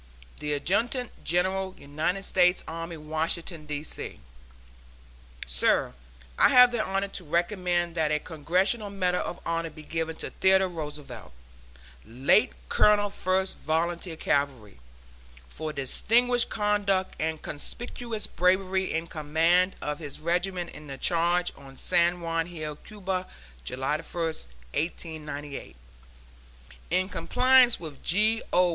THE 0.39 0.53
ADJUTANT 0.53 1.23
GENERAL, 1.23 1.75
UNITED 1.77 2.25
STATES 2.25 2.63
ARMY, 2.67 2.97
Washington, 2.97 3.67
D. 3.67 3.83
C. 3.83 4.19
SIR: 5.45 5.93
I 6.39 6.49
have 6.49 6.71
the 6.71 6.83
honor 6.83 7.09
to 7.09 7.23
recommend 7.23 7.93
that 7.93 8.09
a 8.09 8.17
"Congressional 8.17 8.89
Medal 8.89 9.21
of 9.23 9.39
Honor" 9.45 9.69
be 9.69 9.83
given 9.83 10.15
to 10.15 10.31
Theodore 10.31 10.69
Roosevelt 10.69 11.33
(late 12.03 12.53
Colonel 12.67 13.11
First 13.11 13.57
Volunteer 13.59 14.15
Cavalry), 14.15 14.79
for 15.47 15.71
distinguished 15.71 16.49
conduct 16.49 17.13
and 17.19 17.39
conspicuous 17.43 18.25
bravery 18.25 18.91
in 18.91 19.05
command 19.05 19.75
of 19.83 19.99
his 19.99 20.19
regiment 20.19 20.71
in 20.71 20.87
the 20.87 20.97
charge 20.97 21.53
on 21.55 21.77
San 21.77 22.21
Juan 22.21 22.47
Hill, 22.47 22.75
Cuba, 22.77 23.27
July 23.63 23.97
1, 23.97 24.03
1898. 24.15 25.75
In 26.89 27.07
compliance 27.07 27.79
with 27.79 28.01
G. 28.01 28.41
O. 28.51 28.69